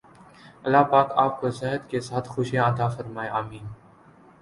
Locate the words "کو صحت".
1.41-1.89